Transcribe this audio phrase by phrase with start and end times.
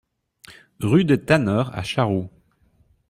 [0.79, 2.31] Rue des Tanneurs à Charroux